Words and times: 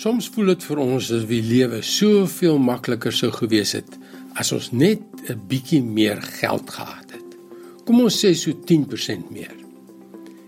Soms 0.00 0.30
voel 0.32 0.54
dit 0.54 0.62
vir 0.64 0.78
ons 0.80 0.96
asof 1.10 1.26
die 1.28 1.42
lewe 1.44 1.82
soveel 1.84 2.56
makliker 2.62 3.12
sou 3.12 3.28
gewees 3.34 3.74
het 3.76 3.98
as 4.40 4.48
ons 4.56 4.70
net 4.72 5.02
'n 5.28 5.36
bietjie 5.50 5.82
meer 5.82 6.22
geld 6.40 6.70
gehad 6.70 7.10
het. 7.12 7.36
Kom 7.84 8.00
ons 8.00 8.16
sê 8.16 8.32
so 8.34 8.52
10% 8.52 9.30
meer. 9.30 9.52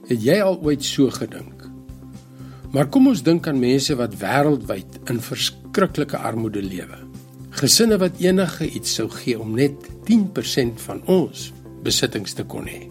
Het 0.09 0.23
jy 0.25 0.41
al 0.41 0.57
ooit 0.63 0.83
so 0.83 1.11
gedink? 1.11 1.69
Maar 2.73 2.89
kom 2.89 3.09
ons 3.09 3.23
dink 3.23 3.47
aan 3.47 3.61
mense 3.61 3.95
wat 3.95 4.17
wêreldwyd 4.17 5.11
in 5.11 5.21
verskriklike 5.21 6.17
armoede 6.17 6.63
lewe. 6.63 6.99
Gesinne 7.51 7.99
wat 7.99 8.21
enige 8.21 8.71
iets 8.71 8.95
sou 8.95 9.09
gee 9.09 9.39
om 9.39 9.55
net 9.55 9.75
10% 10.05 10.81
van 10.81 11.03
ons 11.07 11.53
besittings 11.83 12.33
te 12.33 12.45
kon 12.45 12.65
hê. 12.65 12.89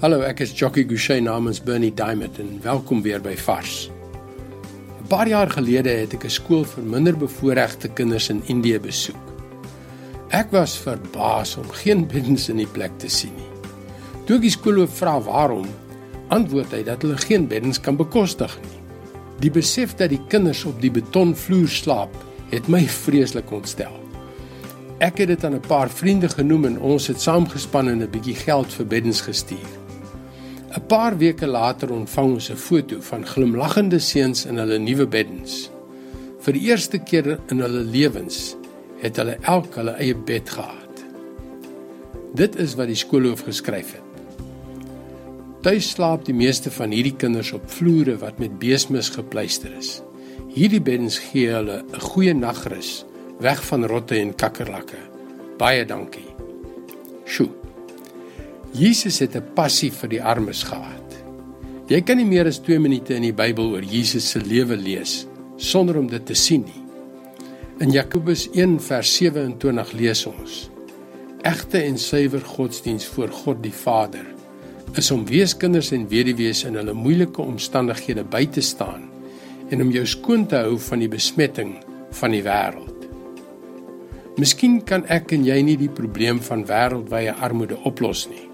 Hallo, 0.00 0.20
ek 0.20 0.40
is 0.40 0.52
Jockey 0.52 0.84
Gouchee 0.84 1.20
namens 1.20 1.60
Bernie 1.62 1.94
Diamond 1.94 2.38
en 2.38 2.60
welkom 2.62 3.02
weer 3.02 3.20
by 3.20 3.36
Vars 3.36 3.90
paar 5.10 5.26
jaar 5.26 5.50
gelede 5.50 5.90
het 5.90 6.12
ek 6.14 6.24
'n 6.24 6.30
skool 6.30 6.64
vir 6.64 6.84
minderbevoorregte 6.84 7.88
kinders 7.88 8.28
in 8.30 8.42
Indië 8.46 8.78
besoek. 8.78 9.24
Ek 10.28 10.50
was 10.50 10.78
verbaas 10.78 11.56
om 11.56 11.68
geen 11.70 12.06
beddens 12.06 12.48
in 12.48 12.56
die 12.56 12.66
plek 12.66 12.92
te 12.98 13.08
sien 13.08 13.34
nie. 13.34 13.50
Toe 14.24 14.36
ek 14.36 14.42
die 14.42 14.50
skoolhoof 14.50 14.96
vra 14.98 15.20
waarom, 15.20 15.66
antwoord 16.28 16.70
hy 16.70 16.82
dat 16.84 17.02
hulle 17.02 17.16
geen 17.16 17.48
beddens 17.48 17.80
kan 17.80 17.96
bekostig 17.96 18.58
nie. 18.62 18.78
Die 19.40 19.50
besef 19.50 19.96
dat 19.96 20.10
die 20.10 20.26
kinders 20.28 20.64
op 20.64 20.80
die 20.80 20.90
betonvloer 20.90 21.68
slaap, 21.68 22.14
het 22.50 22.68
my 22.68 22.86
vreeslik 22.86 23.50
ontstel. 23.50 23.98
Ek 25.00 25.18
het 25.18 25.28
dit 25.28 25.44
aan 25.44 25.54
'n 25.54 25.66
paar 25.66 25.90
vriende 25.90 26.28
genoem 26.28 26.64
en 26.64 26.80
ons 26.80 27.06
het 27.06 27.20
saamgespan 27.20 27.88
en 27.88 28.02
'n 28.02 28.10
bietjie 28.10 28.36
geld 28.36 28.72
vir 28.72 28.86
beddens 28.86 29.20
gestuur. 29.20 29.79
'n 30.70 30.86
Paar 30.86 31.16
weke 31.18 31.46
later 31.46 31.90
ontvang 31.90 32.32
ons 32.32 32.50
'n 32.50 32.56
foto 32.56 33.00
van 33.00 33.26
glimlaggende 33.26 33.98
seuns 33.98 34.44
in 34.46 34.56
hulle 34.56 34.78
nuwe 34.78 35.06
beddens. 35.06 35.70
Vir 36.40 36.52
die 36.52 36.62
eerste 36.62 36.98
keer 36.98 37.38
in 37.48 37.60
hulle 37.60 37.82
lewens 37.82 38.56
het 39.02 39.16
hulle 39.16 39.36
elk 39.42 39.74
hulle 39.74 39.90
eie 39.90 40.14
bed 40.14 40.50
gehad. 40.50 41.04
Dit 42.34 42.56
is 42.56 42.74
wat 42.74 42.86
die 42.86 42.94
skoolhoof 42.94 43.42
geskryf 43.42 43.92
het. 43.92 44.08
Tuis 45.60 45.90
slaap 45.90 46.24
die 46.24 46.34
meeste 46.34 46.70
van 46.70 46.90
hierdie 46.90 47.16
kinders 47.16 47.52
op 47.52 47.70
vloere 47.70 48.16
wat 48.18 48.38
met 48.38 48.58
beesmis 48.58 49.08
gepleister 49.08 49.72
is. 49.78 50.02
Hierdie 50.54 50.80
beddens 50.80 51.18
gee 51.18 51.50
hulle 51.50 51.82
'n 51.82 52.00
goeie 52.00 52.34
nagrus 52.34 53.04
weg 53.40 53.64
van 53.64 53.86
rotte 53.86 54.14
en 54.14 54.34
kakkerlakke. 54.34 55.00
Baie 55.58 55.84
dankie. 55.84 56.28
Sjoe. 57.24 57.59
Jesus 58.72 59.18
het 59.18 59.34
'n 59.34 59.54
passie 59.54 59.90
vir 59.90 60.08
die 60.08 60.22
armes 60.22 60.62
gehad. 60.62 61.24
Jy 61.88 62.00
kan 62.00 62.16
nie 62.16 62.24
meer 62.24 62.46
as 62.46 62.58
2 62.58 62.78
minute 62.78 63.14
in 63.14 63.22
die 63.22 63.32
Bybel 63.32 63.72
oor 63.72 63.82
Jesus 63.82 64.30
se 64.30 64.38
lewe 64.38 64.76
lees 64.76 65.26
sonder 65.56 65.98
om 65.98 66.06
dit 66.06 66.26
te 66.26 66.34
sien 66.34 66.62
nie. 66.62 66.82
In 67.80 67.90
Jakobus 67.90 68.48
1 68.52 68.78
vers 68.80 69.16
27 69.16 69.92
lees 69.92 70.26
ons: 70.26 70.70
Egte 71.42 71.82
en 71.82 71.98
suiwer 71.98 72.40
godsdiens 72.40 73.06
voor 73.06 73.28
God 73.28 73.62
die 73.62 73.72
Vader 73.72 74.26
is 74.94 75.10
om 75.10 75.26
weeskinders 75.26 75.90
en 75.92 76.08
weduwees 76.08 76.64
in 76.64 76.74
hulle 76.74 76.92
moeilike 76.92 77.42
omstandighede 77.42 78.24
by 78.24 78.46
te 78.46 78.60
staan 78.60 79.08
en 79.70 79.82
om 79.82 79.90
jou 79.90 80.06
skoon 80.06 80.46
te 80.46 80.56
hou 80.56 80.78
van 80.78 80.98
die 80.98 81.08
besmetting 81.08 81.76
van 82.10 82.30
die 82.30 82.42
wêreld. 82.42 83.06
Miskien 84.36 84.80
kan 84.84 85.04
ek 85.06 85.32
en 85.32 85.44
jy 85.44 85.62
nie 85.62 85.76
die 85.76 85.90
probleem 85.90 86.40
van 86.40 86.66
wêreldwye 86.66 87.34
armoede 87.34 87.78
oplos 87.84 88.28
nie. 88.30 88.49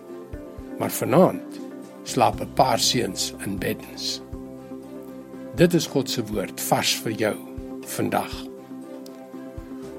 Maar 0.79 0.91
vanaand 0.91 1.61
slaap 2.03 2.41
'n 2.41 2.53
paar 2.55 2.79
seuns 2.79 3.35
in 3.45 3.59
beddens. 3.59 4.21
Dit 5.55 5.75
is 5.75 5.87
God 5.87 6.11
se 6.11 6.25
woord 6.25 6.61
vars 6.61 6.95
vir 6.95 7.13
jou 7.13 7.37
vandag. 7.81 8.45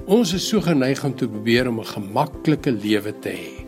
Ons 0.05 0.33
is 0.33 0.47
so 0.47 0.61
geneig 0.61 1.03
om 1.03 1.15
te 1.15 1.27
probeer 1.27 1.67
om 1.67 1.79
'n 1.79 1.85
gemaklike 1.85 2.71
lewe 2.71 3.19
te 3.19 3.29
hê, 3.29 3.65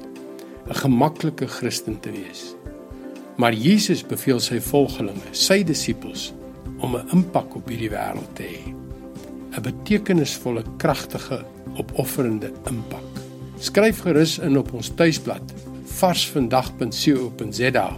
'n 0.68 0.76
gemaklike 0.76 1.48
Christen 1.48 2.00
te 2.00 2.12
wees. 2.12 2.56
Maar 3.36 3.54
Jesus 3.54 4.06
beveel 4.06 4.40
sy 4.40 4.60
volgelinge, 4.60 5.30
sy 5.32 5.64
disippels, 5.64 6.34
om 6.80 6.96
'n 6.96 7.10
impak 7.12 7.56
op 7.56 7.68
hierdie 7.68 7.90
wêreld 7.90 8.36
te 8.36 8.44
hê. 8.44 8.74
'n 9.58 9.62
Betekenisvolle, 9.62 10.64
kragtige, 10.78 11.46
opofferende 11.78 12.52
impak. 12.70 13.10
Skryf 13.60 14.00
gerus 14.00 14.38
in 14.38 14.58
op 14.58 14.74
ons 14.74 14.92
tuisblad 14.96 15.54
varsvandag.co.za 16.00 17.90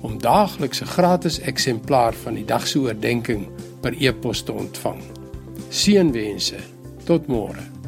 om 0.00 0.18
daagliks 0.18 0.80
'n 0.82 0.86
gratis 0.86 1.38
eksemplaar 1.40 2.14
van 2.14 2.34
die 2.34 2.44
dag 2.44 2.66
se 2.66 2.78
oordeenking 2.78 3.46
per 3.80 3.94
e-pos 3.98 4.42
te 4.42 4.52
ontvang. 4.52 5.02
Seënwense. 5.68 6.56
Tot 7.04 7.26
môre. 7.26 7.81